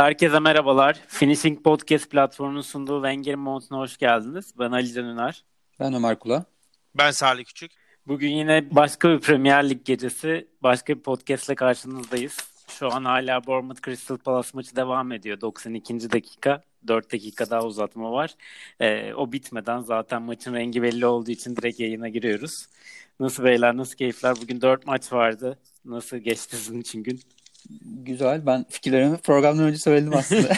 [0.00, 1.00] Herkese merhabalar.
[1.08, 4.54] Finishing Podcast platformunun sunduğu Wenger'in Mont'una hoş geldiniz.
[4.58, 5.44] Ben Ali Can Üner.
[5.80, 6.44] Ben Ömer Kula.
[6.94, 7.72] Ben Salih Küçük.
[8.06, 12.36] Bugün yine başka bir Premier Lig gecesi, başka bir podcastle karşınızdayız.
[12.68, 15.40] Şu an hala Bournemouth Crystal Palace maçı devam ediyor.
[15.40, 16.12] 92.
[16.12, 16.62] dakika.
[16.86, 18.34] 4 dakika daha uzatma var.
[18.80, 22.66] Ee, o bitmeden zaten maçın rengi belli olduğu için direkt yayına giriyoruz.
[23.20, 24.36] Nasıl beyler, nasıl keyifler?
[24.42, 25.58] Bugün 4 maç vardı.
[25.84, 27.20] Nasıl geçti sizin için gün?
[27.84, 28.46] Güzel.
[28.46, 30.48] Ben fikirlerimi programdan önce söyledim aslında.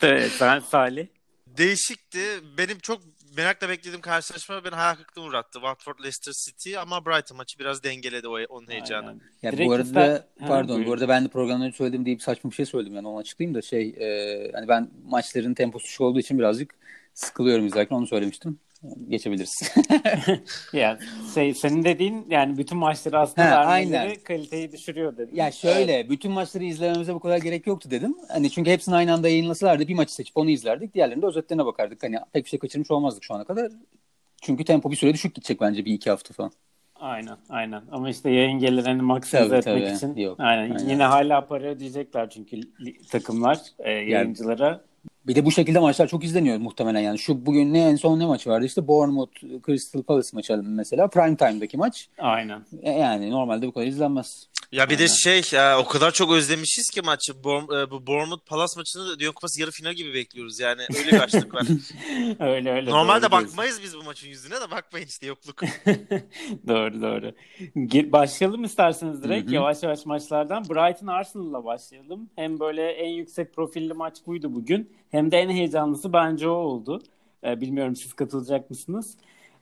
[0.02, 1.06] evet, sen Salih.
[1.46, 2.20] Değişikti.
[2.58, 3.00] Benim çok
[3.36, 5.52] merakla beklediğim karşılaşma beni hayal kırıklığına uğrattı.
[5.52, 9.20] Watford Leicester City ama Brighton maçı biraz dengeledi o onun heyecanı.
[9.42, 10.22] Ya bu arada ister...
[10.48, 13.08] pardon ha, bu arada ben de programdan önce söyledim deyip saçma bir şey söyledim yani
[13.08, 16.74] onu açıklayayım da şey e, hani ben maçların temposu şu olduğu için birazcık
[17.14, 18.58] sıkılıyorum izlerken onu söylemiştim
[19.08, 19.62] geçebiliriz.
[20.72, 20.98] yani
[21.34, 25.34] şey, senin dediğin yani bütün maçları aslında ha, vermeleri kaliteyi düşürüyor dedim.
[25.34, 26.10] Ya şöyle evet.
[26.10, 28.16] bütün maçları izlememize bu kadar gerek yoktu dedim.
[28.28, 30.94] Hani çünkü hepsini aynı anda yayınlasalardı bir maçı seçip onu izlerdik.
[30.94, 32.02] Diğerlerinde özetlerine bakardık.
[32.02, 33.72] Hani pek bir şey kaçırmış olmazdık şu ana kadar.
[34.42, 36.52] Çünkü tempo bir süre düşük gidecek bence bir iki hafta falan.
[37.02, 39.96] Aynen aynen ama işte yayın gelirlerini maksimize etmek tabii.
[39.96, 40.40] için Yok.
[40.40, 40.62] Aynen.
[40.62, 40.88] aynen.
[40.88, 42.60] yine hala para ödeyecekler çünkü
[43.10, 44.66] takımlar e, yayıncılara.
[44.66, 44.80] Yani
[45.26, 47.18] bir de bu şekilde maçlar çok izleniyor muhtemelen yani.
[47.18, 48.66] Şu bugün ne en son ne maçı vardı?
[48.66, 49.32] İşte Bournemouth
[49.66, 52.08] Crystal Palace maçı mesela prime time'daki maç.
[52.18, 52.62] Aynen.
[52.82, 54.48] E, yani normalde bu kadar izlenmez.
[54.72, 54.98] Ya bir Aynen.
[54.98, 57.44] de şey ya, o kadar çok özlemişiz ki maçı.
[57.44, 60.82] Bo e, bu Bournemouth Palace maçını Dünya Kupası yarı final gibi bekliyoruz yani.
[60.98, 61.66] Öyle bir açlık var.
[62.40, 62.90] öyle öyle.
[62.90, 65.60] Normalde bakmayız biz bu maçın yüzüne de bakmayın işte yokluk.
[66.68, 67.32] doğru doğru.
[68.12, 69.54] Başlayalım isterseniz direkt Hı-hı.
[69.54, 70.64] yavaş yavaş maçlardan.
[70.64, 72.30] Brighton Arsenal'la başlayalım.
[72.36, 74.92] Hem böyle en yüksek profilli maç buydu bugün.
[75.10, 77.02] Hem de en heyecanlısı bence o oldu.
[77.44, 79.16] Ee, bilmiyorum siz katılacak mısınız?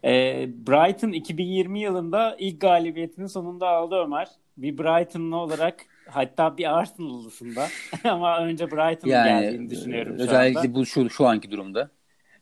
[0.04, 4.28] Ee, Brighton 2020 yılında ilk galibiyetini sonunda aldı Ömer.
[4.56, 7.66] Bir Brighton'lı olarak hatta bir Arsenal'lısında
[8.04, 10.74] ama önce Brighton'ın yani, geldiğini düşünüyorum şu özellikle anda.
[10.74, 11.90] bu şu, şu anki durumda.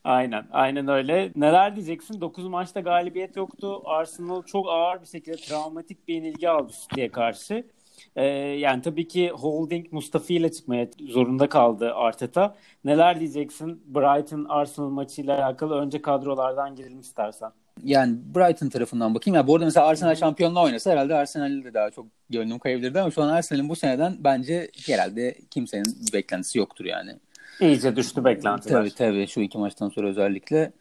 [0.03, 1.31] Aynen, aynen öyle.
[1.35, 2.21] Neler diyeceksin?
[2.21, 3.81] 9 maçta galibiyet yoktu.
[3.85, 7.67] Arsenal çok ağır bir şekilde travmatik bir yenilgi aldı City'ye karşı.
[8.15, 12.55] Ee, yani tabii ki Holding Mustafi ile çıkmaya zorunda kaldı Arteta.
[12.85, 17.51] Neler diyeceksin Brighton Arsenal maçıyla alakalı önce kadrolardan girelim istersen.
[17.83, 19.35] Yani Brighton tarafından bakayım.
[19.35, 23.11] Ya bu arada mesela Arsenal şampiyonluğu oynasa herhalde Arsenal'de de daha çok gönlüm kayabilirdi ama
[23.11, 27.11] şu an Arsenal'in bu seneden bence herhalde kimsenin beklentisi yoktur yani.
[27.59, 28.79] İyice düştü beklentiler.
[28.79, 30.71] Tabii tabii şu iki maçtan sonra özellikle.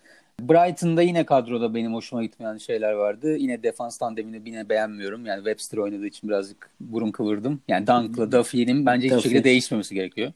[0.40, 3.36] Brighton'da yine kadroda benim hoşuma gitmeyen şeyler vardı.
[3.36, 5.26] Yine defans tandemini yine beğenmiyorum.
[5.26, 7.60] Yani Webster oynadığı için birazcık burun kıvırdım.
[7.68, 10.32] Yani Dunk'la Duffy'nin bence hiçbir şekilde değişmemesi gerekiyor.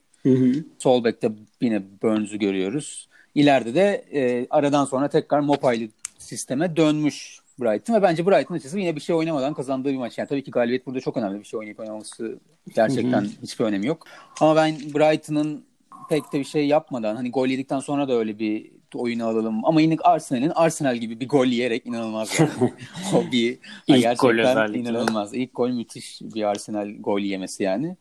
[0.79, 1.31] Sol bekte
[1.61, 3.07] yine Burns'u görüyoruz.
[3.35, 5.87] İleride de e, aradan sonra tekrar Mopay'lı
[6.17, 10.17] sisteme dönmüş Brighton ve bence Brighton açısı yine bir şey oynamadan kazandığı bir maç.
[10.17, 11.39] Yani tabii ki galibiyet burada çok önemli.
[11.39, 12.39] Bir şey oynayıp oynamaması
[12.75, 14.07] gerçekten hiçbir önemi yok.
[14.41, 15.63] Ama ben Brighton'ın
[16.09, 19.65] pek de bir şey yapmadan hani gol yedikten sonra da öyle bir oyunu alalım.
[19.65, 22.51] Ama yine Arsenal'in Arsenal gibi bir gol yiyerek inanılmaz yani.
[23.13, 24.79] o bir İlk gol özellikle.
[24.79, 25.33] inanılmaz.
[25.33, 27.97] İlk gol müthiş bir Arsenal gol yemesi yani.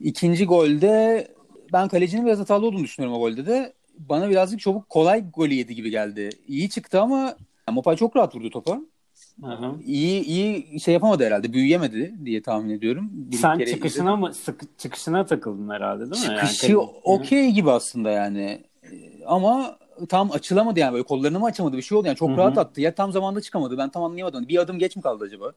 [0.00, 1.28] İkinci golde
[1.72, 3.72] ben kalecinin biraz hatalı olduğunu düşünüyorum o golde de.
[3.98, 6.30] Bana birazcık çabuk kolay gol yedi gibi geldi.
[6.48, 7.36] İyi çıktı ama
[7.70, 8.80] Mopay çok rahat vurdu topa.
[9.42, 11.52] Hı İyi iyi şey yapamadı herhalde.
[11.52, 13.10] Büyüyemedi diye tahmin ediyorum.
[13.12, 16.36] Bir Sen çıkışına mı sık, çıkışına takıldın herhalde değil mi?
[16.36, 18.60] Çıkışı yani, okey gibi aslında yani.
[19.26, 22.38] Ama tam açılamadı yani böyle kollarını mı açamadı bir şey oldu yani çok Hı-hı.
[22.38, 22.80] rahat attı.
[22.80, 24.48] Ya tam zamanda çıkamadı ben tam anlayamadım.
[24.48, 25.52] Bir adım geç mi kaldı acaba?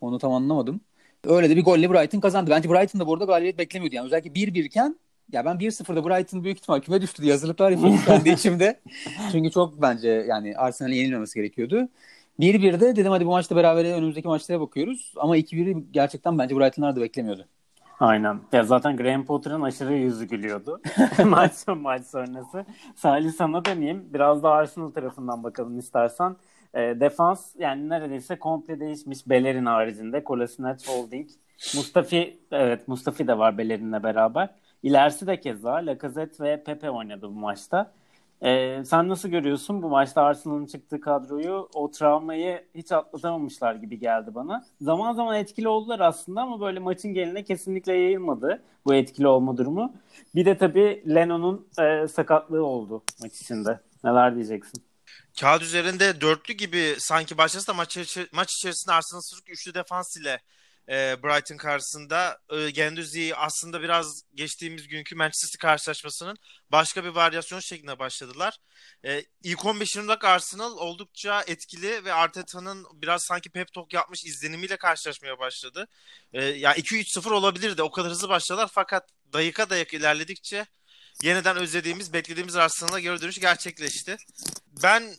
[0.00, 0.80] Onu tam anlamadım.
[1.24, 2.50] Öyle de bir golle Brighton kazandı.
[2.50, 3.96] Bence Brighton da bu arada galibiyet beklemiyordu.
[3.96, 4.96] Yani özellikle 1-1 iken
[5.32, 8.80] ya ben 1-0'da Brighton büyük ihtimal küme düştü diye hazırlıklar yapıyordum kendi içimde.
[9.32, 11.88] Çünkü çok bence yani Arsenal'in yenilmemesi gerekiyordu.
[12.40, 15.14] 1-1'de dedim hadi bu maçta beraber önümüzdeki maçlara bakıyoruz.
[15.16, 17.46] Ama 2-1'i gerçekten bence Brighton'lar da beklemiyordu.
[18.00, 18.40] Aynen.
[18.52, 20.80] Ya zaten Graham Potter'ın aşırı yüzü gülüyordu
[21.24, 22.64] maç, maç sonrası.
[22.96, 24.08] Salih sana döneyim.
[24.14, 26.36] Biraz da Arsenal tarafından bakalım istersen.
[26.74, 30.24] E, defans yani neredeyse komple değişmiş Bellerin haricinde.
[30.24, 31.30] Kolasinac, Holding.
[31.72, 34.48] Mustafi, evet Mustafi de var Bellerin'le beraber.
[34.82, 37.92] İlerisi de keza Lacazette ve Pepe oynadı bu maçta.
[38.42, 41.68] Ee, sen nasıl görüyorsun bu maçta Arsenal'ın çıktığı kadroyu?
[41.74, 44.64] O travmayı hiç atlatamamışlar gibi geldi bana.
[44.80, 49.94] Zaman zaman etkili oldular aslında ama böyle maçın geline kesinlikle yayılmadı bu etkili olma durumu.
[50.34, 53.80] Bir de tabii Leno'nun e, sakatlığı oldu maç içinde.
[54.04, 54.84] Neler diyeceksin?
[55.40, 57.96] Kağıt üzerinde dörtlü gibi sanki başlasa da maç,
[58.54, 60.40] içerisinde Arsenal sırf üçlü defans ile
[60.88, 62.38] e, Brighton karşısında.
[62.50, 66.36] E, Genduzi aslında biraz geçtiğimiz günkü Manchester City karşılaşmasının
[66.72, 68.58] başka bir varyasyon şeklinde başladılar.
[69.04, 74.76] E, ilk 15-20 dakika Arsenal oldukça etkili ve Arteta'nın biraz sanki pep talk yapmış izlenimiyle
[74.76, 75.88] karşılaşmaya başladı.
[76.32, 77.82] E, ya yani 2-3-0 olabilirdi.
[77.82, 80.66] O kadar hızlı başladılar fakat dayıka dayak ilerledikçe
[81.22, 84.16] yeniden özlediğimiz, beklediğimiz Arsenal'a geri dönüş gerçekleşti.
[84.82, 85.16] Ben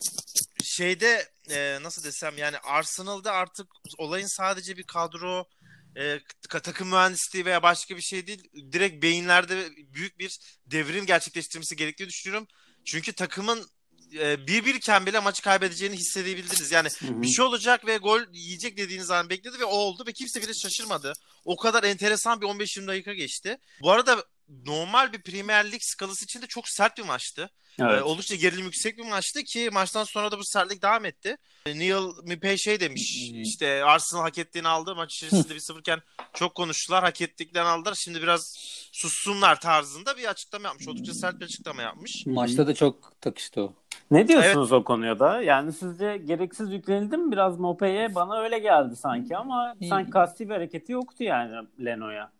[0.64, 3.66] şeyde e, nasıl desem yani Arsenal'da artık
[3.98, 5.48] olayın sadece bir kadro
[5.96, 8.50] e, takım mühendisliği veya başka bir şey değil.
[8.72, 12.48] Direkt beyinlerde büyük bir devrim gerçekleştirmesi gerektiğini düşünüyorum.
[12.84, 13.66] Çünkü takımın
[14.14, 16.72] e, bir birken bile maçı kaybedeceğini hissedebildiniz.
[16.72, 17.22] Yani Hı-hı.
[17.22, 20.54] bir şey olacak ve gol yiyecek dediğiniz an bekledi ve o oldu ve kimse bile
[20.54, 21.12] şaşırmadı.
[21.44, 23.58] O kadar enteresan bir 15-20 dakika geçti.
[23.80, 24.24] Bu arada
[24.66, 27.50] normal bir Premier Lig skalası için de çok sert bir maçtı.
[27.80, 28.00] Evet.
[28.00, 31.36] Ee, oldukça gerilim yüksek bir maçtı ki maçtan sonra da bu sertlik devam etti.
[31.66, 36.00] Neil Mipey şey demiş işte Arsenal hak ettiğini aldı maç içerisinde bir sıfırken
[36.34, 38.54] çok konuştular hak ettiklerini aldılar şimdi biraz
[38.92, 42.26] sussunlar tarzında bir açıklama yapmış oldukça sert bir açıklama yapmış.
[42.26, 43.72] Maçta da çok takıştı o.
[44.10, 44.80] Ne diyorsunuz evet.
[44.80, 45.42] o konuya da?
[45.42, 48.14] Yani sizce gereksiz yüklenildi mi biraz Mopey'e?
[48.14, 52.30] Bana öyle geldi sanki ama sanki kasti bir hareketi yoktu yani Leno'ya.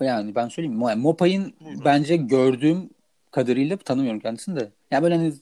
[0.00, 0.80] Yani ben söyleyeyim.
[0.80, 1.54] Yani Mopay'ın
[1.84, 2.90] bence gördüğüm
[3.30, 4.70] kadarıyla tanımıyorum kendisini de.
[4.90, 5.32] Yani böyle hani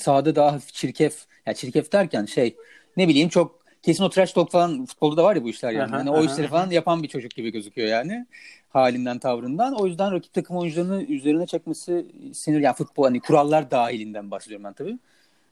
[0.00, 1.12] sahada daha hafif çirkef.
[1.18, 2.56] Ya yani çirkef derken şey
[2.96, 5.90] ne bileyim çok kesin o trash talk falan futbolda da var ya bu işler yani.
[5.90, 8.26] hani o işleri falan yapan bir çocuk gibi gözüküyor yani.
[8.68, 9.74] Halinden, tavrından.
[9.74, 12.60] O yüzden rakip takım oyuncularını üzerine çekmesi sinir.
[12.60, 14.98] Yani futbol hani kurallar dahilinden bahsediyorum ben tabii.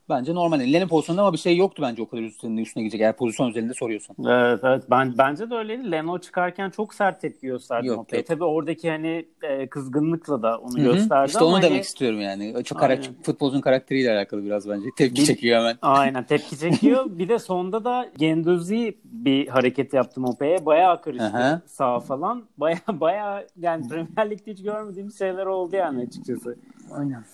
[0.08, 0.60] Bence normal.
[0.72, 3.00] Lennon pozisyonunda ama bir şey yoktu bence o kadar üstüne, üstüne gidecek.
[3.00, 4.16] Eğer pozisyon üzerinde soruyorsan.
[4.28, 4.84] Evet evet.
[4.90, 5.92] Ben, bence de öyleydi.
[5.92, 7.86] Leno çıkarken çok sert tepki gösterdi.
[7.86, 8.26] Yok, yok.
[8.26, 10.92] Tabii oradaki hani e, kızgınlıkla da onu Hı-hı.
[10.92, 11.62] gösterdi İşte onu hani...
[11.62, 12.64] demek istiyorum yani.
[12.64, 14.86] Çok karakter, futbolcunun karakteriyle alakalı biraz bence.
[14.98, 15.78] Tepki bir, çekiyor hemen.
[15.82, 17.04] Aynen tepki çekiyor.
[17.08, 20.66] bir de sonda da Genduzi bir hareket yaptı Mope'ye.
[20.66, 22.44] Bayağı karıştı sağ falan.
[22.56, 26.56] Bayağı bayağı yani Premier Lig'de hiç görmediğim şeyler oldu yani açıkçası.
[26.92, 27.24] Aynen.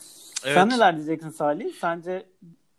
[0.44, 0.54] Evet.
[0.54, 1.72] Sen neler diyeceksin Salih?
[1.80, 2.26] Sence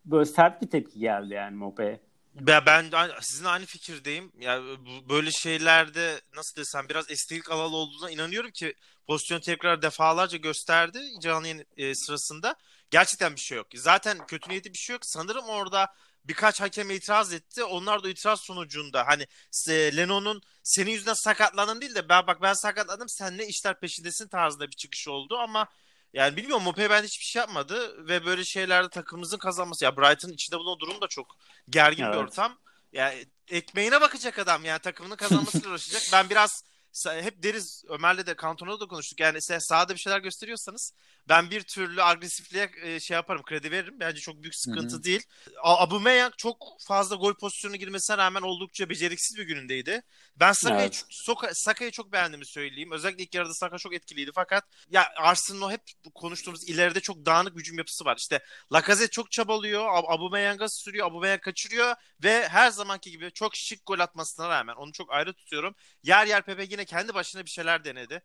[0.05, 1.99] böyle sert bir tepki geldi yani Mope'ye.
[2.35, 4.31] Ben, ben sizin aynı fikirdeyim.
[4.39, 4.77] Yani
[5.09, 8.73] böyle şeylerde nasıl desem biraz estetik alalı olduğuna inanıyorum ki
[9.07, 12.55] pozisyon tekrar defalarca gösterdi canlı yayın e, sırasında.
[12.91, 13.67] Gerçekten bir şey yok.
[13.75, 15.01] Zaten kötü niyeti bir şey yok.
[15.05, 15.93] Sanırım orada
[16.25, 17.63] birkaç hakem itiraz etti.
[17.63, 19.27] Onlar da itiraz sonucunda hani
[19.69, 24.27] e, Leno'nun senin yüzünden sakatlandın değil de ben bak ben sakatladım sen ne işler peşindesin
[24.27, 25.67] tarzında bir çıkış oldu ama
[26.13, 29.85] yani bilmiyorum Mope bence hiçbir şey yapmadı ve böyle şeylerde takımımızın kazanması.
[29.85, 31.35] Ya Brighton içinde bulunduğu durum da çok
[31.69, 32.13] gergin evet.
[32.13, 32.57] bir ortam.
[32.93, 36.03] Yani ekmeğine bakacak adam yani takımının kazanmasıyla uğraşacak.
[36.13, 36.63] Ben biraz
[37.07, 39.19] hep deriz Ömer'le de Kanton'da da konuştuk.
[39.19, 40.93] Yani size sahada bir şeyler gösteriyorsanız
[41.29, 43.99] ben bir türlü agresifliğe e, şey yaparım kredi veririm.
[43.99, 45.03] Bence çok büyük sıkıntı Hı-hı.
[45.03, 45.23] değil.
[45.63, 50.01] Aubameyang çok fazla gol pozisyonu girmesine rağmen oldukça beceriksiz bir günündeydi.
[50.35, 51.05] Ben Saka'yı evet.
[51.25, 52.91] çok, Saka'yı çok beğendiğimi söyleyeyim.
[52.91, 55.81] Özellikle ilk yarıda Saka çok etkiliydi fakat ya Arsenal'ın hep
[56.15, 58.17] konuştuğumuz ileride çok dağınık hücum yapısı var.
[58.17, 58.39] İşte
[58.73, 59.85] Lacazette çok çabalıyor.
[59.87, 61.07] Aubameyang'a sürüyor.
[61.07, 65.75] Aubameyang kaçırıyor ve her zamanki gibi çok şık gol atmasına rağmen onu çok ayrı tutuyorum.
[66.03, 68.21] Yer yer Pepe yine kendi başına bir şeyler denedi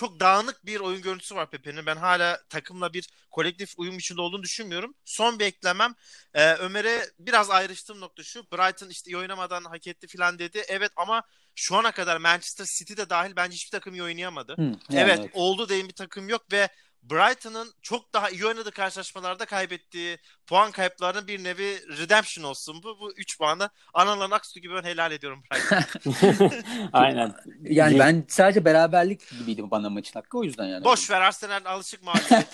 [0.00, 1.86] çok dağınık bir oyun görüntüsü var Pepe'nin.
[1.86, 4.94] Ben hala takımla bir kolektif uyum içinde olduğunu düşünmüyorum.
[5.04, 5.94] Son bir eklemem.
[6.34, 8.42] Ee, Ömer'e biraz ayrıştığım nokta şu.
[8.42, 10.64] Brighton işte iyi oynamadan hak etti falan dedi.
[10.68, 11.22] Evet ama
[11.54, 14.52] şu ana kadar Manchester City de dahil bence hiçbir takım iyi oynayamadı.
[14.52, 16.68] Hı, evet, evet oldu deyin bir takım yok ve
[17.02, 23.00] Brighton'ın çok daha iyi oynadığı karşılaşmalarda kaybettiği puan kayıplarının bir nevi redemption olsun bu.
[23.00, 26.50] Bu 3 puanı analan aksu gibi ben helal ediyorum Brighton.
[26.92, 27.34] Aynen.
[27.62, 30.84] Yani ben sadece beraberlik gibiydim bana maçın hakkı o yüzden yani.
[30.84, 32.46] Boş ver Arsenal alışık mağlubiyet.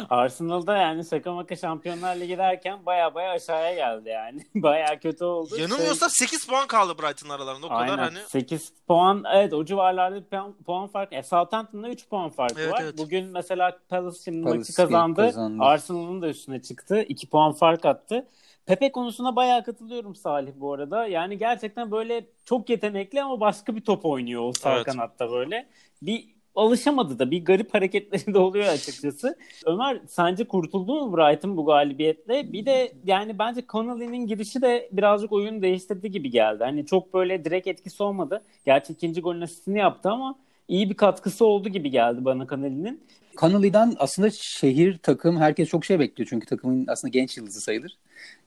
[0.10, 4.46] Arsenal'da yani şaka maka Şampiyonlar Ligi derken baya baya aşağıya geldi yani.
[4.54, 5.56] baya kötü oldu.
[5.58, 6.28] Yanılmıyorsam şey...
[6.28, 7.96] 8 puan kaldı Brighton aralarında o Aynen.
[7.96, 8.28] kadar hani.
[8.28, 11.14] 8 puan evet o civarlarda puan, puan farkı.
[11.14, 12.80] E, Southampton'da 3 puan farkı evet, var.
[12.82, 12.98] Evet.
[12.98, 15.20] Bugün mesela Palace şimdi Palace maçı kazandı.
[15.20, 15.62] kazandı.
[15.62, 17.02] Arsenal'ın da üstüne çıktı.
[17.08, 18.26] 2 puan fark attı.
[18.66, 21.06] Pepe konusuna bayağı katılıyorum Salih bu arada.
[21.06, 24.86] Yani gerçekten böyle çok yetenekli ama başka bir top oynuyor o sağ evet.
[24.86, 25.66] kanatta böyle.
[26.02, 29.36] Bir alışamadı da bir garip hareketleri de oluyor açıkçası.
[29.66, 32.52] Ömer sence kurtuldu mu Brighton bu galibiyetle?
[32.52, 36.64] Bir de yani bence Connolly'nin girişi de birazcık oyunu değiştirdi gibi geldi.
[36.64, 38.42] Hani çok böyle direkt etkisi olmadı.
[38.64, 40.38] Gerçi ikinci golün asistini yaptı ama
[40.70, 43.00] iyi bir katkısı oldu gibi geldi bana Connelly'nin.
[43.36, 46.28] Connelly'den aslında şehir, takım herkes çok şey bekliyor.
[46.30, 47.98] Çünkü takımın aslında genç yıldızı sayılır.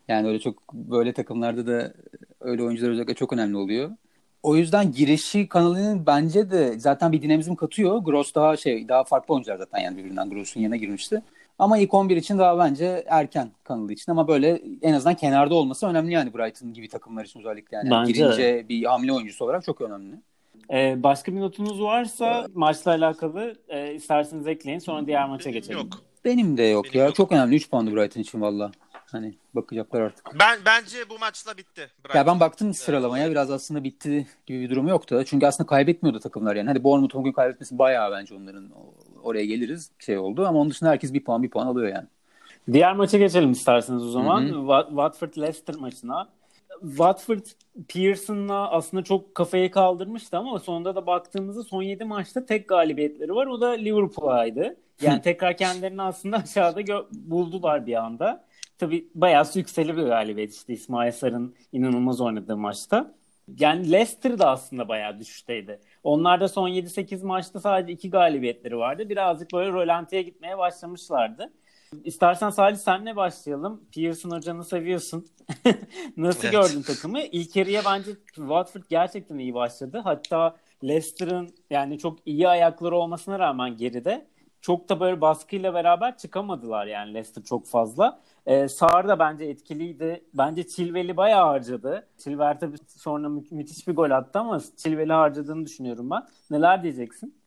[0.08, 1.94] Yani öyle çok böyle takımlarda da
[2.40, 3.92] öyle oyuncular özellikle çok önemli oluyor.
[4.44, 7.98] O yüzden girişi Connelly'nin bence de zaten bir dinamizm katıyor.
[7.98, 11.22] Gross daha şey daha farklı oyuncular zaten yani birbirinden Gross'un yerine girmişti.
[11.60, 15.88] Ama ilk 11 için daha bence erken Connelly için ama böyle en azından kenarda olması
[15.88, 17.92] önemli yani Brighton gibi takımlar için özellikle yani.
[17.92, 18.12] Bence.
[18.12, 20.16] Girince bir hamle oyuncusu olarak çok önemli.
[20.72, 25.80] Ee, başka bir notunuz varsa maçla alakalı e, isterseniz ekleyin sonra diğer maça Benim geçelim.
[25.80, 25.88] Yok.
[26.26, 27.06] Benim de yok Benim ya.
[27.06, 27.16] yok.
[27.16, 28.72] Çok önemli 3 puandı Brighton için valla.
[29.12, 30.40] Hani bakacaklar artık.
[30.40, 31.82] Ben bence bu maçla bitti.
[31.82, 32.40] Ya ben Brighton.
[32.40, 35.24] baktım sıralamaya biraz aslında bitti gibi bir durum yoktu.
[35.26, 36.68] Çünkü aslında kaybetmiyordu takımlar yani.
[36.68, 38.70] Hadi Bournemouth'un bugün kaybetmesi bayağı bence onların
[39.24, 42.08] oraya geliriz şey oldu ama onun dışında herkes bir puan bir puan alıyor yani.
[42.72, 44.42] Diğer maça geçelim isterseniz o zaman.
[44.42, 44.54] Hı hı.
[44.54, 46.30] Wa- Watford-Leicester maçına.
[46.82, 47.46] Watford
[47.88, 53.48] Pearson'la aslında çok kafayı kaldırmıştı ama sonunda da baktığımızda son 7 maçta tek galibiyetleri var.
[53.48, 54.78] O da Liverpool'aydı.
[55.02, 58.46] Yani tekrar kendilerini aslında aşağıda gö- buldular bir anda.
[58.78, 63.14] Tabii bayağı yükseli bir galibiyet işte İsmail Sar'ın inanılmaz oynadığı maçta.
[63.60, 65.80] Yani Leicester de aslında bayağı düşüşteydi.
[66.04, 69.10] Onlar da son 7-8 maçta sadece 2 galibiyetleri vardı.
[69.10, 71.54] Birazcık böyle rölantiye gitmeye başlamışlardı.
[72.04, 73.82] İstersen Salih senle başlayalım.
[73.96, 75.28] Pearson hocanı seviyorsun.
[76.18, 76.52] Nasıl Evet.
[76.52, 77.22] gördün takımı?
[77.22, 80.02] İlk yarıya bence Watford gerçekten iyi başladı.
[80.04, 84.28] Hatta Leicester'ın yani çok iyi ayakları olmasına rağmen geride
[84.62, 88.20] çok da böyle baskıyla beraber çıkamadılar yani Leicester çok fazla.
[88.46, 90.24] Ee, Sar da bence etkiliydi.
[90.34, 92.08] Bence Chilwell'i bayağı harcadı.
[92.18, 96.24] Chilwell tabii sonra mü- müthiş bir gol attı ama Chilwell'i harcadığını düşünüyorum ben.
[96.52, 97.43] Neler diyeceksin?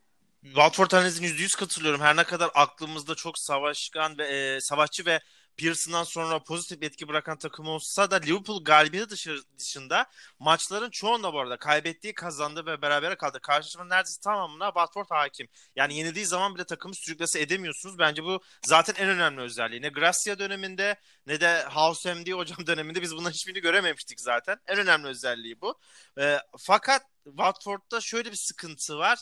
[0.54, 2.00] Watford analizine %100 katılıyorum.
[2.00, 5.20] Her ne kadar aklımızda çok savaşkan ve e, savaşçı ve
[5.56, 10.06] Pearson'dan sonra pozitif etki bırakan takım olsa da Liverpool galibiyeti dışı, dışında
[10.38, 13.40] maçların çoğunda bu arada kaybettiği kazandı ve berabere kaldı.
[13.42, 15.48] Karşılaşmanın neredeyse tamamına Watford hakim.
[15.76, 17.98] Yani yenildiği zaman bile takımı sürüklese edemiyorsunuz.
[17.98, 19.82] Bence bu zaten en önemli özelliği.
[19.82, 24.58] Ne Gracia döneminde ne de House MD hocam döneminde biz bunların hiçbirini görememiştik zaten.
[24.66, 25.78] En önemli özelliği bu.
[26.20, 29.18] E, fakat Watford'da şöyle bir sıkıntı var.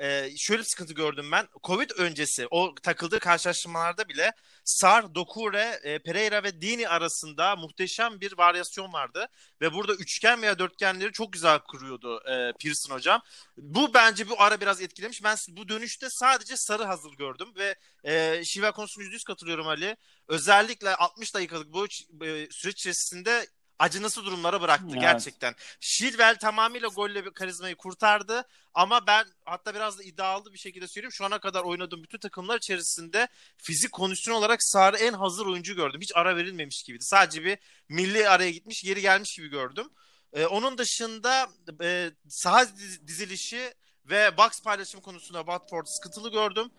[0.00, 1.48] Ee, şöyle bir sıkıntı gördüm ben.
[1.64, 4.32] Covid öncesi o takıldığı karşılaşmalarda bile
[4.64, 9.28] Sar, Dokure, e, Pereira ve Dini arasında muhteşem bir varyasyon vardı.
[9.60, 13.22] Ve burada üçgen veya dörtgenleri çok güzel kuruyordu e, Pearson hocam.
[13.56, 15.24] Bu bence bu ara biraz etkilemiş.
[15.24, 17.74] Ben bu dönüşte sadece Sarı hazır gördüm ve
[18.04, 19.96] e, Şiva konusunda %100 katılıyorum Ali.
[20.28, 21.86] Özellikle 60 dakikalık bu
[22.24, 23.46] e, süreç içerisinde
[23.78, 25.00] acınası durumlara bıraktı Evet.
[25.00, 25.54] gerçekten.
[25.80, 28.44] Chilwell tamamıyla golle bir karizmayı kurtardı
[28.74, 32.56] ama ben hatta biraz da iddialı bir şekilde söyleyeyim şu ana kadar oynadığım bütün takımlar
[32.56, 36.00] içerisinde fizik kondisyon olarak Sarı en hazır oyuncu gördüm.
[36.00, 37.04] Hiç ara verilmemiş gibiydi.
[37.04, 37.58] Sadece bir
[37.88, 39.90] milli araya gitmiş geri gelmiş gibi gördüm.
[40.32, 41.48] Ee, onun dışında
[41.82, 46.70] e, saha diz- dizilişi ve box paylaşım konusunda Watford sıkıntılı gördüm.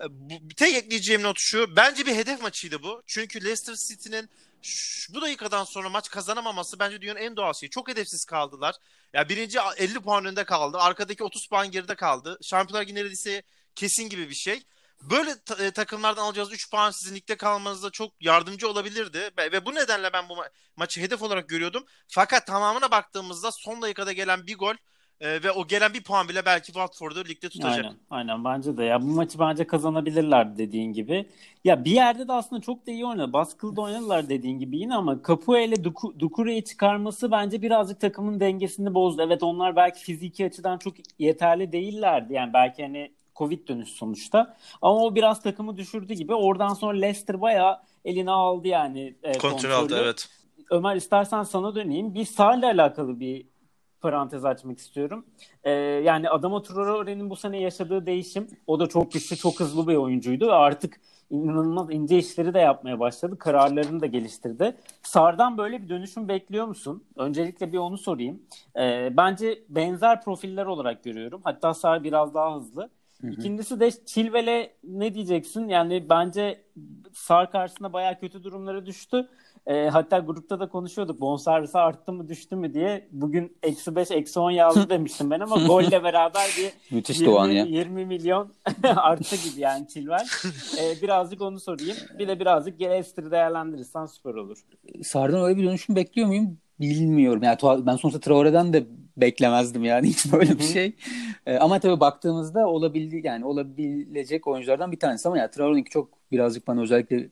[0.00, 1.76] E, bu, tek ekleyeceğim not şu.
[1.76, 3.02] Bence bir hedef maçıydı bu.
[3.06, 4.30] Çünkü Leicester City'nin
[5.14, 7.70] bu dakikadan sonra maç kazanamaması bence dünyanın en doğal şeyi.
[7.70, 8.74] Çok hedefsiz kaldılar.
[9.12, 10.78] Ya birinci 50 puan önünde kaldı.
[10.78, 12.38] Arkadaki 30 puan geride kaldı.
[12.42, 13.42] Şampiyonlar Ligi neredeyse
[13.74, 14.62] kesin gibi bir şey.
[15.02, 19.30] Böyle ta- e, takımlardan alacağınız 3 puan sizin ligde kalmanıza çok yardımcı olabilirdi.
[19.38, 21.84] Ve bu nedenle ben bu ma- maçı hedef olarak görüyordum.
[22.08, 24.74] Fakat tamamına baktığımızda son dakikada gelen bir gol
[25.20, 27.84] e, ve o gelen bir puan bile belki Watford'u ligde tutacak.
[27.84, 28.84] Aynen, aynen bence de.
[28.84, 31.26] Ya bu maçı bence kazanabilirler dediğin gibi.
[31.64, 33.32] Ya bir yerde de aslında çok da iyi oynadı.
[33.32, 38.40] Baskılı da oynadılar dediğin gibi yine ama Capua ile Duku- Dukure'yi çıkarması bence birazcık takımın
[38.40, 39.22] dengesini bozdu.
[39.22, 42.34] Evet onlar belki fiziki açıdan çok yeterli değillerdi.
[42.34, 44.56] Yani belki hani Covid dönüş sonuçta.
[44.82, 46.34] Ama o biraz takımı düşürdü gibi.
[46.34, 50.00] Oradan sonra Leicester bayağı eline aldı yani e, Kontrol aldı kontrolü.
[50.00, 50.28] evet.
[50.70, 52.14] Ömer istersen sana döneyim.
[52.14, 53.46] Bir Sar'la alakalı bir
[54.00, 55.26] parantez açmak istiyorum.
[55.64, 59.96] Ee, yani Adama Traore'nin bu sene yaşadığı değişim o da çok güçlü, çok hızlı bir
[59.96, 61.00] oyuncuydu ve artık
[61.30, 63.38] inanılmaz ince işleri de yapmaya başladı.
[63.38, 64.76] Kararlarını da geliştirdi.
[65.02, 67.04] Sar'dan böyle bir dönüşüm bekliyor musun?
[67.16, 68.42] Öncelikle bir onu sorayım.
[68.78, 71.40] Ee, bence benzer profiller olarak görüyorum.
[71.44, 72.90] Hatta Sar biraz daha hızlı.
[73.30, 75.68] İkincisi de Chilwell'e ne diyeceksin?
[75.68, 76.64] Yani bence
[77.12, 79.28] Sar karşısında bayağı kötü durumlara düştü.
[79.66, 83.08] E, hatta grupta da konuşuyorduk bonservisi arttı mı düştü mü diye.
[83.12, 87.48] Bugün eksi 5 eksi 10 yazdı demiştim ben ama golle beraber bir Müthiş 20, Doğan
[87.48, 87.64] ya.
[87.64, 88.52] 20 milyon
[88.96, 90.26] arttı gibi yani Chilwell.
[90.78, 91.96] E, birazcık onu sorayım.
[92.18, 94.58] Bir de birazcık Leicester değerlendirirsen süper olur.
[95.02, 96.58] Sar'dan öyle bir dönüşüm bekliyor muyum?
[96.80, 97.42] Bilmiyorum.
[97.42, 100.96] Yani ben sonuçta Traore'den de beklemezdim yani hiç böyle bir şey.
[101.46, 106.66] Ee, ama tabii baktığımızda olabildi yani olabilecek oyunculardan bir tanesi ama ya Traore'ninki çok birazcık
[106.66, 107.28] bana özellikle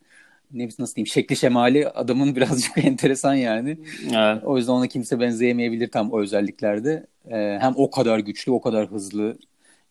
[0.52, 3.78] ne nasıl diyeyim şekli şemali adamın birazcık enteresan yani.
[4.14, 4.44] Evet.
[4.44, 7.06] O yüzden ona kimse benzeyemeyebilir tam o özelliklerde.
[7.30, 9.38] Ee, hem o kadar güçlü, o kadar hızlı.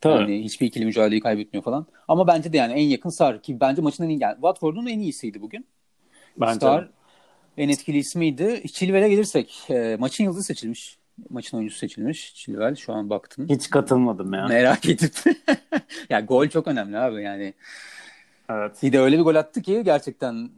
[0.01, 0.21] Tabii.
[0.21, 1.85] Yani hiçbir ikili mücadeleyi kaybetmiyor falan.
[2.07, 4.99] Ama bence de yani en yakın Sar ki bence maçın en iyi yani Watford'un en
[4.99, 5.65] iyisiydi bugün.
[6.37, 6.89] Bence Star
[7.57, 8.63] en etkili ismiydi.
[8.73, 10.97] Chilwell'e gelirsek e, maçın yıldızı seçilmiş.
[11.29, 12.35] Maçın oyuncusu seçilmiş.
[12.35, 13.47] Chilwell şu an baktım.
[13.49, 14.47] Hiç katılmadım ya.
[14.47, 15.13] Merak edip.
[16.09, 17.53] ya gol çok önemli abi yani.
[18.49, 18.83] Evet.
[18.83, 20.49] Bir de öyle bir gol attı ki gerçekten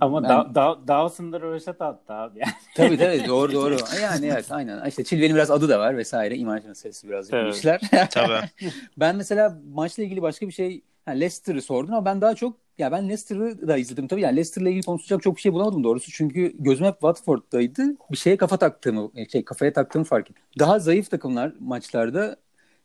[0.00, 0.30] Ama ben...
[0.30, 2.38] da, da, Dawson'da röveşat attı abi.
[2.38, 2.52] Yani.
[2.76, 3.76] Tabii tabii doğru doğru.
[4.02, 4.88] Yani evet aynen.
[4.88, 6.36] İşte Chilwell'in biraz adı da var vesaire.
[6.36, 7.54] İmaj meselesi biraz evet.
[7.54, 7.80] işler.
[8.10, 8.40] Tabii.
[8.96, 12.92] ben mesela maçla ilgili başka bir şey yani Leicester'ı sordun ama ben daha çok ya
[12.92, 14.20] ben Leicester'ı da izledim tabii.
[14.20, 16.10] Yani Leicester'la ilgili konuşacak çok bir şey bulamadım doğrusu.
[16.12, 17.82] Çünkü gözüm hep Watford'daydı.
[18.10, 20.44] Bir şeye kafa taktığımı, şey kafaya taktığımı fark ettim.
[20.58, 22.36] Daha zayıf takımlar maçlarda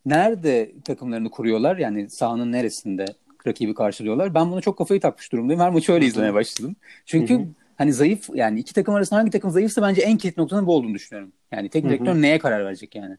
[0.05, 1.77] nerede takımlarını kuruyorlar?
[1.77, 3.05] Yani sahanın neresinde
[3.47, 4.33] rakibi karşılıyorlar?
[4.33, 5.61] Ben buna çok kafayı takmış durumdayım.
[5.61, 6.75] Her maçı öyle izlemeye başladım.
[7.05, 10.75] Çünkü hani zayıf yani iki takım arasında hangi takım zayıfsa bence en kilit noktanın bu
[10.75, 11.31] olduğunu düşünüyorum.
[11.51, 13.17] Yani tek direktör neye karar verecek yani?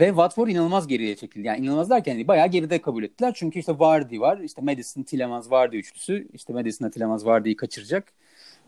[0.00, 1.46] Ve Watford inanılmaz geriye çekildi.
[1.46, 3.32] Yani inanılmaz derken hani bayağı geride kabul ettiler.
[3.36, 4.38] Çünkü işte Vardy var.
[4.38, 6.28] İşte Madison, Tillemans, Vardy üçlüsü.
[6.32, 8.12] İşte Madison'la Tillemans Vardy'yi kaçıracak.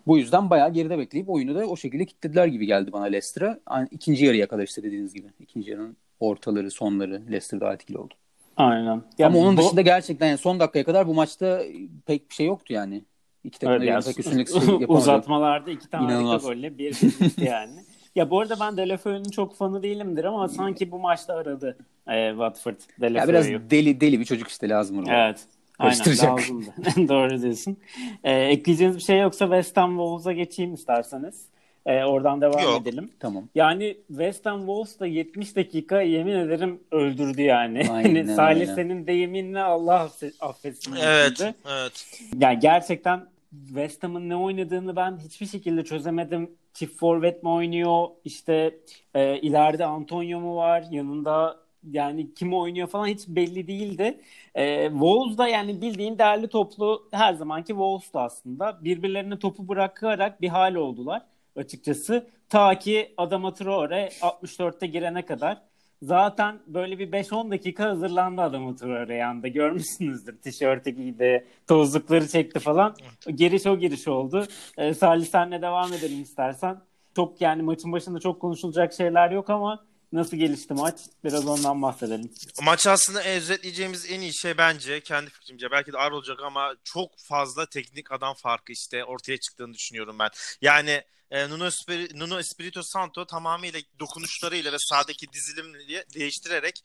[0.07, 3.59] Bu yüzden bayağı geride bekleyip oyunu da o şekilde kilitlediler gibi geldi bana Leicester'a.
[3.71, 5.27] Yani ikinci yarıya kadar işte dediğiniz gibi.
[5.41, 8.15] İkinci yarının ortaları, sonları Leicester daha etkili oldu.
[8.57, 9.03] Aynen.
[9.19, 9.61] Ya Ama onun bu...
[9.63, 11.63] dışında gerçekten yani son dakikaya kadar bu maçta
[12.07, 13.05] pek bir şey yoktu yani.
[13.45, 14.49] İki takım evet, da üstünlük
[14.91, 16.97] Uzatmalarda iki tane harika golle bir
[17.41, 17.81] yani.
[18.15, 21.77] Ya bu arada ben Delafeu'nun çok fanı değilimdir ama sanki bu maçta aradı
[22.09, 23.19] e, Watford Delafeu'yu.
[23.19, 25.13] Ya biraz deli deli bir çocuk işte lazım orada.
[25.13, 25.47] Evet.
[25.79, 26.75] Aynen lazımdı.
[27.09, 27.77] Doğru diyorsun.
[28.25, 31.47] E, ekleyeceğiniz bir şey yoksa West Ham Wolves'a geçeyim isterseniz.
[31.87, 32.83] E, oradan devam Yok.
[32.83, 33.11] edelim.
[33.21, 33.49] Tamam.
[33.55, 37.91] Yani West Ham Wolves da 70 dakika yemin ederim öldürdü yani.
[37.91, 40.95] Aynen, Salih senin deyiminle Allah affetsin.
[41.03, 42.21] Evet, evet.
[42.39, 43.27] Yani gerçekten
[43.67, 46.51] West Ham'ın ne oynadığını ben hiçbir şekilde çözemedim.
[46.75, 48.09] Çift forvet mi oynuyor?
[48.25, 48.79] İşte
[49.15, 50.85] e, ileride Antonio mu var?
[50.91, 51.57] Yanında
[51.91, 54.21] yani kim oynuyor falan hiç belli değildi.
[54.55, 58.85] E, Wolves da yani bildiğin değerli toplu her zamanki Wolves'tu aslında.
[58.85, 61.23] Birbirlerine topu bırakarak bir hal oldular
[61.57, 62.27] açıkçası.
[62.49, 65.63] Ta ki Adama Traore 64'te girene kadar.
[66.03, 69.49] Zaten böyle bir 5-10 dakika hazırlandı Adama Traore yanında.
[69.49, 70.39] Görmüşsünüzdür.
[70.39, 72.97] Tişörtü giydi, tozlukları çekti falan.
[73.37, 74.47] Giriş o giriş oldu.
[74.79, 76.81] Ee, Salih senle devam edelim istersen.
[77.17, 80.95] Çok yani maçın başında çok konuşulacak şeyler yok ama Nasıl gelişti maç?
[81.25, 82.31] Biraz ondan bahsedelim.
[82.63, 87.11] Maç aslında özetleyeceğimiz en iyi şey bence kendi fikrimce belki de ağır olacak ama çok
[87.19, 90.29] fazla teknik adam farkı işte ortaya çıktığını düşünüyorum ben.
[90.61, 96.83] Yani e, Nuno, Espir Nuno Espirito Santo tamamıyla dokunuşlarıyla ve sahadaki dizilimle değiştirerek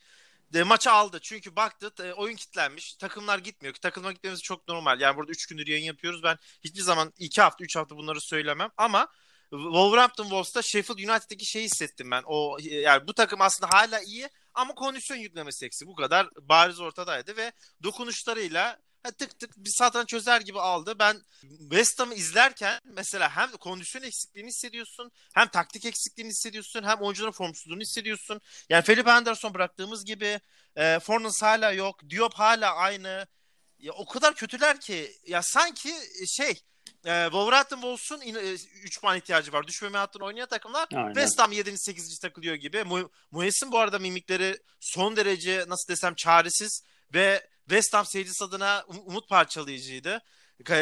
[0.54, 1.20] de maçı aldı.
[1.22, 2.94] Çünkü baktı e, oyun kitlenmiş.
[2.94, 3.76] Takımlar gitmiyor.
[3.76, 5.02] Takımlar gitmemiz çok normal.
[5.02, 6.24] Yani burada 3 gündür yayın yapıyoruz.
[6.24, 8.70] Ben hiçbir zaman 2 hafta 3 hafta bunları söylemem.
[8.78, 9.08] Ama
[9.50, 12.24] Wolverhampton Wolves'ta Sheffield United'daki şeyi hissettim ben.
[12.26, 15.88] O yani bu takım aslında hala iyi ama kondisyon yüklemesi eksik.
[15.88, 17.52] Bu kadar bariz ortadaydı ve
[17.84, 21.00] dokunuşlarıyla tık tık bir satranç çözer gibi aldı.
[21.00, 21.22] Ben
[21.60, 27.82] West Ham'ı izlerken mesela hem kondisyon eksikliğini hissediyorsun, hem taktik eksikliğini hissediyorsun, hem oyuncuların formsuzluğunu
[27.82, 28.42] hissediyorsun.
[28.70, 30.40] Yani Felipe Anderson bıraktığımız gibi
[30.76, 33.28] e, Fornals hala yok, Diop hala aynı.
[33.80, 35.94] Ya o kadar kötüler ki ya sanki
[36.28, 36.62] şey
[37.06, 38.22] e, Wolverhampton Wolves'un
[38.84, 39.68] 3 puan ihtiyacı var.
[39.68, 41.14] Düşmeme hattını oynayan takımlar Aynen.
[41.14, 41.78] West Ham 7.
[41.78, 42.20] 8.
[42.20, 42.84] takılıyor gibi.
[42.84, 43.12] Mu
[43.72, 46.84] bu arada mimikleri son derece nasıl desem çaresiz
[47.14, 50.22] ve West Ham seyircisi adına um umut parçalayıcıydı.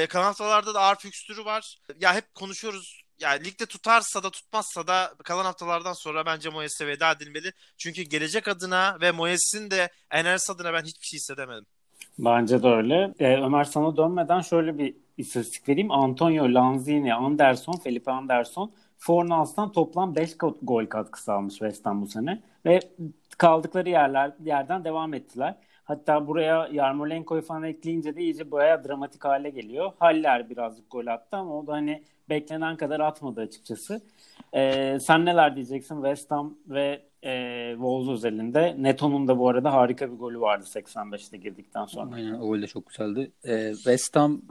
[0.09, 1.77] Kanatlarda da ağır fikstürü var.
[1.99, 7.11] Ya hep konuşuyoruz yani ligde tutarsa da tutmazsa da kalan haftalardan sonra bence Moyes'e veda
[7.11, 7.51] edilmeli.
[7.77, 11.65] Çünkü gelecek adına ve Moyes'in de enerjisi adına ben hiçbir şey hissedemedim.
[12.19, 13.13] Bence de öyle.
[13.19, 15.91] Ee, Ömer sana dönmeden şöyle bir istatistik vereyim.
[15.91, 22.41] Antonio Lanzini, Anderson, Felipe Anderson Fornals'tan toplam 5 gol katkısı almış West Ham bu sene.
[22.65, 22.79] Ve
[23.37, 25.55] kaldıkları yerler yerden devam ettiler.
[25.89, 29.91] Hatta buraya Yarmolenko'yu falan ekleyince de iyice baya dramatik hale geliyor.
[29.99, 34.01] Haller birazcık gol attı ama o da hani beklenen kadar atmadı açıkçası.
[34.53, 38.75] Ee, sen neler diyeceksin West Ham ve e, Wolves özelinde?
[38.79, 42.15] Neto'nun da bu arada harika bir golü vardı 85'te girdikten sonra.
[42.15, 43.31] Aynen o de çok güzeldi.
[43.43, 44.41] Ee, West Ham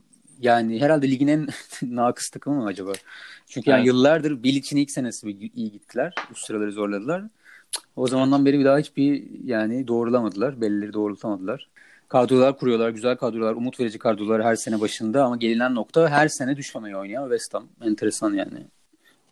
[0.40, 1.48] yani herhalde ligin en
[1.82, 2.92] nakıs takımı mı acaba?
[3.46, 3.86] Çünkü yani evet.
[3.86, 6.14] yıllardır Bilic'in ilk senesi iyi gittiler.
[6.32, 7.24] Üst sıraları zorladılar.
[7.96, 10.60] O zamandan beri bir daha hiçbir yani doğrulamadılar.
[10.60, 11.68] Bellileri doğrultamadılar.
[12.08, 12.90] Kadrolar kuruyorlar.
[12.90, 13.54] Güzel kadrolar.
[13.54, 17.68] Umut verici kadrolar her sene başında ama gelinen nokta her sene düşmemeyi oynayan West Ham.
[17.82, 18.66] Enteresan yani.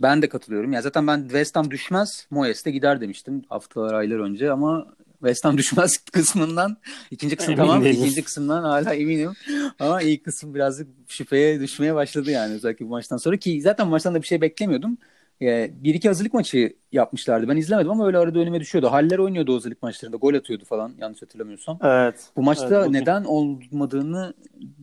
[0.03, 0.73] Ben de katılıyorum.
[0.73, 4.87] Ya zaten ben West Ham düşmez, Moyes de gider demiştim haftalar, aylar önce ama
[5.27, 6.77] West Ham düşmez kısmından
[7.11, 9.33] ikinci kısım tamam ikinci kısımdan hala eminim
[9.79, 14.15] ama ilk kısım birazcık şüpheye düşmeye başladı yani özellikle bu maçtan sonra ki zaten maçtan
[14.15, 14.99] da bir şey beklemiyordum.
[15.43, 17.49] Ee, bir iki hazırlık maçı yapmışlardı.
[17.49, 18.93] Ben izlemedim ama öyle arada önüme düşüyordu.
[18.93, 20.17] Haller oynuyordu o hazırlık maçlarında.
[20.17, 21.79] Gol atıyordu falan yanlış hatırlamıyorsam.
[21.83, 22.31] Evet.
[22.37, 24.35] Bu maçta evet, neden olmadığını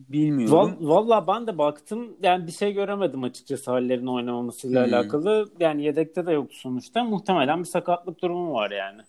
[0.08, 0.56] bilmiyorum.
[0.56, 2.16] Val, Valla ben de baktım.
[2.22, 4.94] Yani bir şey göremedim açıkçası Haller'in oynamamasıyla hmm.
[4.94, 5.48] alakalı.
[5.60, 7.04] Yani yedekte de yok sonuçta.
[7.04, 9.02] Muhtemelen bir sakatlık durumu var yani.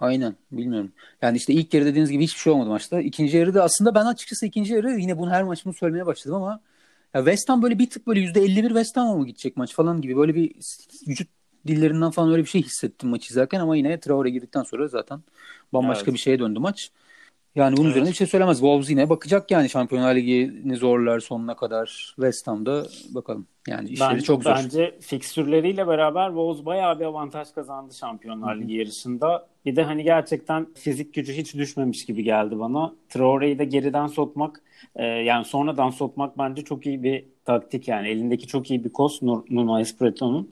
[0.00, 0.92] Aynen bilmiyorum.
[1.22, 3.00] Yani işte ilk yarı dediğiniz gibi hiçbir şey olmadı maçta.
[3.00, 6.60] İkinci yarı da aslında ben açıkçası ikinci yarı yine bunu her maçımı söylemeye başladım ama
[7.14, 10.16] Ya West Ham böyle bir tık böyle %51 West Ham'a mı gidecek maç falan gibi
[10.16, 10.52] böyle bir
[11.08, 11.28] vücut
[11.66, 15.22] dillerinden falan öyle bir şey hissettim maç izlerken ama yine Traore girdikten sonra zaten
[15.72, 16.14] bambaşka Evet.
[16.14, 16.90] bir şeye döndü maç.
[17.54, 17.96] Yani bunun Evet.
[17.96, 18.56] üzerine bir şey söylemez.
[18.58, 22.12] Wolves yine bakacak yani Şampiyonlar Ligi'ni zorlar sonuna kadar.
[22.16, 23.46] West Ham'da bakalım.
[23.68, 24.50] Yani işleri Ben- çok zor.
[24.54, 29.46] Bence fikstürleriyle beraber Wolves bayağı bir avantaj kazandı Şampiyonlar Ligi yarışında.
[29.66, 32.94] Bir de hani gerçekten fizik gücü hiç düşmemiş gibi geldi bana.
[33.08, 34.62] Traore'yi de geriden sokmak
[34.96, 38.08] e, yani sonradan sokmak bence çok iyi bir taktik yani.
[38.08, 40.50] Elindeki çok iyi bir kos Nuno Espirito'nun.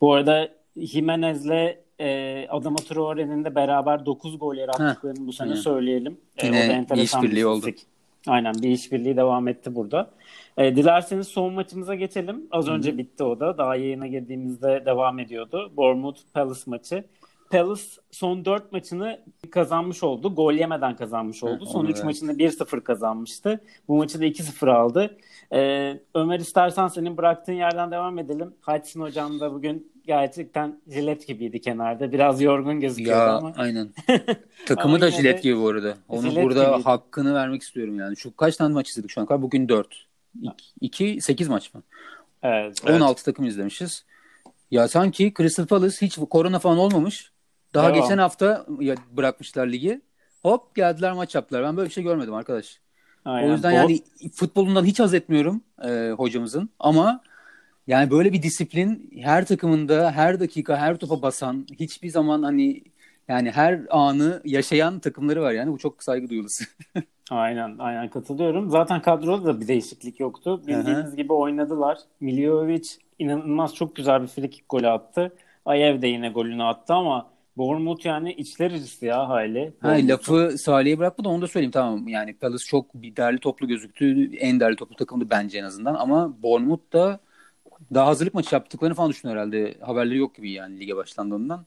[0.00, 5.60] Bu arada Jimenez'le e, Adama Traore'nin de beraber 9 gol yarattıklarını bu sene Aynen.
[5.60, 6.18] söyleyelim.
[6.38, 7.66] E, Yine o da enteresan bir oldu.
[8.26, 10.10] Aynen bir işbirliği devam etti burada.
[10.56, 12.46] E, dilerseniz son maçımıza geçelim.
[12.50, 13.58] Az önce bitti o da.
[13.58, 15.72] Daha yayına girdiğimizde devam ediyordu.
[15.76, 17.04] Bournemouth Palace maçı.
[17.50, 20.34] Palace son 4 maçını kazanmış oldu.
[20.34, 21.66] Gol yemeden kazanmış oldu.
[21.66, 22.04] son onu 3 evet.
[22.04, 23.60] maçında 1-0 kazanmıştı.
[23.88, 25.16] Bu maçı da 2-0 aldı.
[25.52, 28.54] E, Ömer istersen senin bıraktığın yerden devam edelim.
[28.62, 32.12] Hudson hocam da bugün gerçekten jilet gibiydi kenarda.
[32.12, 33.52] Biraz yorgun gözüküyordu Ya ama.
[33.56, 33.90] aynen.
[34.66, 35.94] Takımı Ama da jilet gibi bu arada.
[36.08, 36.82] Onu jilet burada gibiydi.
[36.84, 38.16] hakkını vermek istiyorum yani.
[38.16, 39.42] Şu kaç tane maç izledik şu an kadar?
[39.42, 40.06] Bugün 4.
[40.80, 41.82] 2 8 maç mı?
[42.42, 42.76] Evet.
[42.86, 43.00] Evet.
[43.00, 44.04] 16 takım izlemişiz.
[44.70, 47.32] Ya sanki Crystal Palace hiç korona falan olmamış.
[47.74, 48.00] Daha Devam.
[48.00, 50.00] geçen hafta ya bırakmışlar ligi.
[50.42, 51.62] Hop geldiler maç yaptılar.
[51.62, 52.80] Ben böyle bir şey görmedim arkadaş.
[53.24, 53.48] Aynen.
[53.48, 54.00] O yüzden Bol- yani
[54.34, 56.70] futbolundan hiç haz etmiyorum e, hocamızın.
[56.78, 57.20] Ama
[57.86, 62.82] yani böyle bir disiplin her takımında her dakika her topa basan hiçbir zaman hani
[63.28, 66.64] yani her anı yaşayan takımları var yani bu çok saygı duyulusu.
[67.30, 68.70] Aynen, aynen katılıyorum.
[68.70, 70.62] Zaten kadroda da bir değişiklik yoktu.
[70.66, 71.98] Bildiğiniz gibi oynadılar.
[72.20, 72.82] Miljovic
[73.18, 75.32] inanılmaz çok güzel bir frikik golü attı.
[75.66, 79.72] Ayev de yine golünü attı ama Bournemouth yani içler acısı ya hali.
[79.80, 82.08] Ha, lafı Salih'e bırakma da onu da söyleyeyim tamam.
[82.08, 84.36] Yani Palace çok bir derli toplu gözüktü.
[84.36, 85.94] En derli toplu takımdı bence en azından.
[85.94, 87.20] Ama Bournemouth da
[87.94, 89.74] daha hazırlık maçı yaptıklarını falan düşünüyor herhalde.
[89.80, 91.64] Haberleri yok gibi yani lige başlandığından.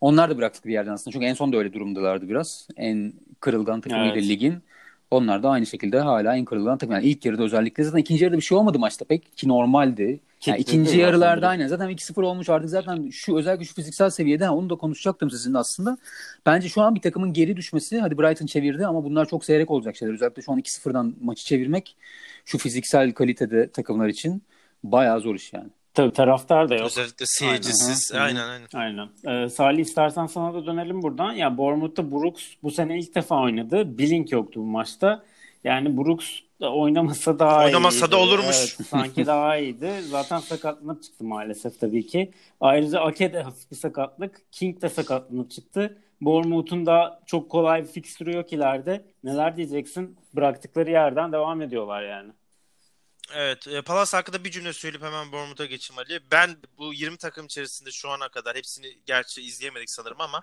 [0.00, 1.12] Onlar da bıraktık bir yerden aslında.
[1.12, 2.68] Çünkü en son da öyle durumdalardı biraz.
[2.76, 4.28] En kırılgan takımıydı Evet.
[4.28, 4.54] ligin.
[5.10, 6.94] Onlar da aynı şekilde hala en kırılgan takım.
[6.94, 10.20] Yani ilk yarıda özellikle zaten ikinci yarıda bir şey olmadı maçta pek ki normaldi.
[10.46, 11.66] Yani ikinci yarılarda aynen.
[11.66, 15.58] Zaten 2-0 olmuş artık zaten şu özellikle şu fiziksel seviyede ha, onu da konuşacaktım sizinle
[15.58, 15.98] aslında.
[16.46, 19.96] Bence şu an bir takımın geri düşmesi hadi Brighton çevirdi ama bunlar çok seyrek olacak
[19.96, 20.14] şeyler.
[20.14, 21.96] Özellikle şu an 2-0'dan maçı çevirmek
[22.44, 24.42] şu fiziksel kalitede takımlar için
[24.84, 25.68] bayağı zor iş yani.
[25.94, 26.86] Tabii taraftar da yok.
[26.86, 28.12] Özellikle seyircisiz.
[28.14, 28.24] Aynen.
[28.24, 29.08] Aynen aynen.
[29.24, 29.44] Aynen.
[29.44, 31.32] Ee, Salih istersen sana da dönelim buradan.
[31.32, 33.98] Ya Bournemouth'ta Brooks bu sene ilk defa oynadı.
[33.98, 35.24] Billing yoktu bu maçta.
[35.64, 36.26] Yani Brooks
[36.72, 38.12] oynamasa daha Oynamasa iyiydi.
[38.12, 38.56] da olurmuş.
[38.76, 40.02] Evet, sanki daha iyiydi.
[40.02, 42.32] Zaten sakatlanıp çıktı maalesef tabii ki.
[42.60, 44.52] Ayrıca Ake de hafif bir sakatlık.
[44.52, 45.98] King de sakatlanıp çıktı.
[46.20, 49.04] Bournemouth'un da çok kolay bir fikstürü yok ileride.
[49.24, 50.18] Neler diyeceksin?
[50.32, 52.32] Bıraktıkları yerden devam ediyorlar yani.
[53.34, 56.20] Evet, e, Palace hakkında bir cümle söyleyip hemen Bournemouth'a geçeyim Ali.
[56.30, 60.40] Ben bu 20 takım içerisinde şu ana kadar hepsini gerçi izleyemedik sanırım ama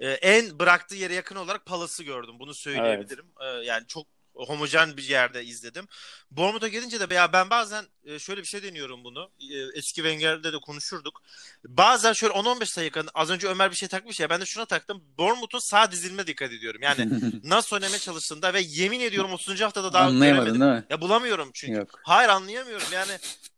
[0.00, 2.34] e, en bıraktığı yere yakın olarak Palace'ı gördüm.
[2.38, 3.26] Bunu söyleyebilirim.
[3.40, 5.88] E, yani çok homojen bir yerde izledim.
[6.30, 9.30] Bournemouth'a gelince de ya ben bazen e, şöyle bir şey deniyorum bunu.
[9.40, 11.22] E, eski Wenger'de de konuşurduk.
[11.64, 15.04] Bazen şöyle 10-15 dakika az önce Ömer bir şey takmış ya ben de şuna taktım.
[15.18, 16.82] Bournemouth'un sağ dizilme dikkat ediyorum.
[16.82, 17.08] Yani
[17.44, 19.60] nasıl oynamaya çalıştığında ve yemin ediyorum 30.
[19.60, 20.60] haftada daha Anlayamadın göremedim.
[20.60, 20.86] değil mi?
[20.90, 21.78] Ya bulamıyorum çünkü.
[21.78, 22.00] Yok.
[22.04, 22.86] Hayır anlayamıyorum.
[22.92, 23.12] Yani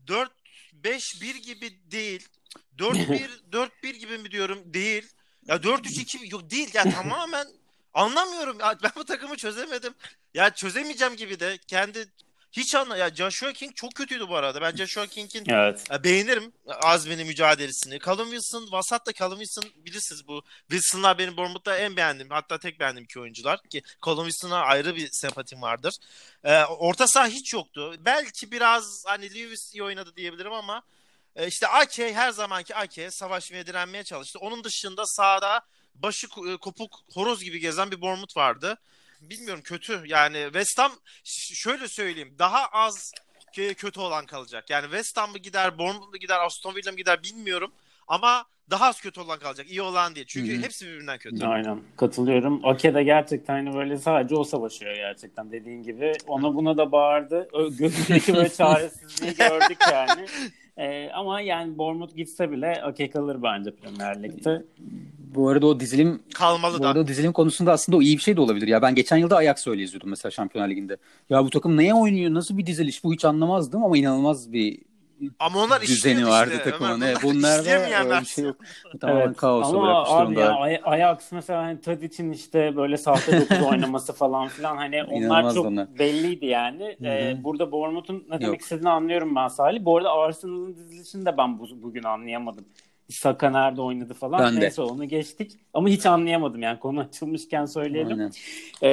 [0.06, 0.30] 4
[0.72, 2.28] 5 1 gibi değil.
[2.78, 4.74] 4 1 4 1 gibi mi diyorum?
[4.74, 5.08] Değil.
[5.46, 6.70] Ya 4 3 2 yok değil.
[6.74, 7.46] Ya tamamen
[7.94, 8.60] anlamıyorum.
[8.60, 9.94] Ya ben bu takımı çözemedim.
[10.34, 12.08] Ya çözemeyeceğim gibi de kendi
[12.52, 14.60] hiç anla ya Joshua King çok kötüydü bu arada.
[14.60, 16.04] Ben Joshua King'in Evet.
[16.04, 17.98] beğenirim azmini mücadelesini.
[18.00, 20.42] Callum Wilson, vasat da Callum Wilson bilirsiniz bu.
[20.70, 25.08] Wilson'lar benim Bournemouth'ta en beğendiğim hatta tek beğendiğim iki oyuncular ki Callum Wilson'a ayrı bir
[25.12, 25.94] sempatim vardır.
[26.44, 27.94] Ee, orta saha hiç yoktu.
[27.98, 30.82] Belki biraz hani Lewis iyi oynadı diyebilirim ama
[31.36, 34.38] e, işte Ake her zamanki Ake savaşmaya direnmeye çalıştı.
[34.38, 35.60] Onun dışında sahada
[35.94, 38.78] başı ko- kopuk horoz gibi gezen bir Bournemouth vardı.
[39.20, 40.92] Bilmiyorum kötü yani West Ham
[41.54, 43.12] şöyle söyleyeyim daha az
[43.76, 44.70] kötü olan kalacak.
[44.70, 47.72] Yani West Ham mı gider, Bournemouth mu gider, Aston Villa mı gider bilmiyorum.
[48.08, 49.70] Ama daha az kötü olan kalacak.
[49.70, 50.26] iyi olan değil.
[50.28, 50.62] Çünkü Hı hı.
[50.62, 51.46] hepsi birbirinden kötü.
[51.46, 52.60] Aynen katılıyorum.
[52.66, 56.12] Ake de gerçekten hani böyle sadece o savaşıyor gerçekten dediğin gibi.
[56.26, 57.48] Ona buna da bağırdı.
[57.78, 60.26] Gözündeki böyle çaresizliği gördük yani.
[60.76, 64.62] Ee, ama yani Bournemouth gitse bile Ake kalır bence Premier Lig'de.
[65.34, 66.88] Bu arada o dizilim Kalmalı Bu da.
[66.88, 68.68] arada o dizilim konusunda aslında o iyi bir şey de olabilir.
[68.68, 70.96] Ya ben geçen yılda Ajax öyle izliyordum mesela Şampiyonlar Ligi'nde.
[71.30, 72.34] Ya bu takım neye oynuyor?
[72.34, 73.04] Nasıl bir diziliş?
[73.04, 74.78] Bu hiç anlamazdım ama inanılmaz bir
[75.38, 76.70] Ama onlar düzeni vardı işte.
[76.70, 76.90] takımın.
[76.90, 78.10] Ömer, Evet, bunlar bunlarda işleyemeyenler.
[78.14, 78.56] öyle bir şey yok.
[79.00, 79.36] Tamamen Evet.
[79.36, 80.52] kaos Ama olarak abi ya.
[80.54, 85.54] Ay- Ajax mesela hani Tadic'in işte böyle sahte dokuz oynaması falan filan hani onlar İnanılmaz
[85.54, 85.98] çok onlar.
[85.98, 86.96] belliydi yani.
[87.04, 88.60] Ee, burada Bournemouth'un ne demek Yok.
[88.60, 89.84] istediğini anlıyorum ben Salih.
[89.84, 92.64] Bu arada Arsenal'ın dizilişini de ben bu, bugün anlayamadım.
[93.08, 94.40] Saka nerede oynadı falan.
[94.40, 94.60] Ben de.
[94.60, 95.52] Neyse onu geçtik.
[95.74, 98.12] Ama hiç anlayamadım yani konu açılmışken söyleyelim.
[98.12, 98.30] Aynen.
[98.82, 98.88] Ee,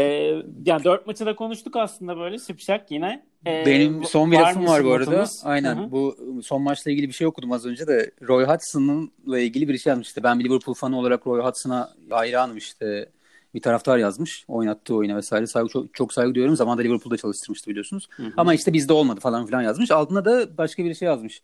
[0.65, 3.25] yani dört maçı da konuştuk aslında böyle şıpşak yine.
[3.47, 5.25] Ee, Benim son bir var lafım var bu arada.
[5.43, 5.75] Aynen.
[5.75, 5.91] Hı hı.
[5.91, 8.11] Bu son maçla ilgili bir şey okudum az önce de.
[8.21, 10.23] Roy Hudson'la ilgili bir şey yazmıştı.
[10.23, 13.09] Ben bir Liverpool fanı olarak Roy Hudson'a hayranım işte.
[13.53, 14.45] Bir taraftar yazmış.
[14.47, 15.47] Oynattığı oyuna vesaire.
[15.47, 16.55] Saygı, çok, çok saygı duyuyorum.
[16.55, 18.07] Zamanında Liverpool'da çalıştırmıştı biliyorsunuz.
[18.15, 18.31] Hı hı.
[18.37, 19.91] Ama işte bizde olmadı falan filan yazmış.
[19.91, 21.41] Altına da başka bir şey yazmış.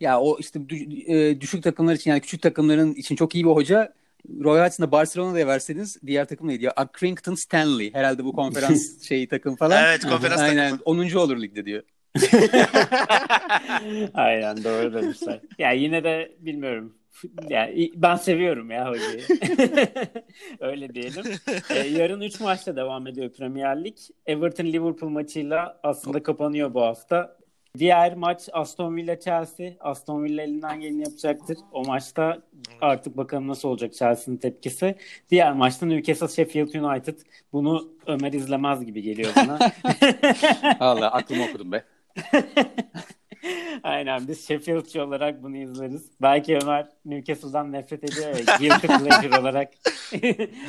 [0.00, 0.60] Ya o işte
[1.06, 3.92] e, düşük takımlar için yani küçük takımların için çok iyi bir hoca.
[4.44, 6.70] Roy Hudson'da Barcelona'ya verseniz diğer takım neydi ya?
[6.70, 7.94] Accrington Stanley.
[7.94, 9.84] Herhalde bu konferans şeyi takım falan.
[9.84, 10.70] Evet, konferans Aynen.
[10.70, 11.00] takımı.
[11.02, 11.14] 10.
[11.16, 11.82] olur ligde diyor.
[14.14, 15.40] Aynen doğru demişler.
[15.58, 16.94] Ya yine de bilmiyorum.
[17.48, 19.20] Yani ben seviyorum ya hocayı.
[20.60, 21.24] Öyle diyelim.
[21.70, 23.96] Ee, yarın 3 maçta devam ediyor Premier Lig.
[24.26, 27.39] Everton Liverpool maçıyla aslında kapanıyor bu hafta.
[27.78, 29.72] Diğer maç Aston Villa Chelsea.
[29.80, 31.58] Aston Villa elinden geleni yapacaktır.
[31.72, 32.42] O maçta
[32.80, 34.94] artık bakalım nasıl olacak Chelsea'nin tepkisi.
[35.30, 37.18] Diğer maçta Newcastle Sheffield United.
[37.52, 39.58] Bunu Ömer izlemez gibi geliyor bana.
[40.80, 41.84] Allah aklımı okudum be.
[43.82, 46.10] Aynen biz Sheffield'çı olarak bunu izleriz.
[46.22, 48.56] Belki Ömer Newcastle'dan nefret ediyor ya.
[48.58, 49.72] Guilty pleasure olarak.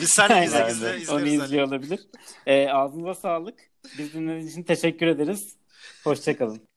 [0.02, 1.30] Biz seninle izle, izle, Onu izleriz hani.
[1.30, 2.00] izliyor olabilir.
[2.46, 3.60] Ee, ağzınıza sağlık.
[3.98, 5.56] Biz dinlediğiniz için teşekkür ederiz.
[6.04, 6.71] Hoşçakalın.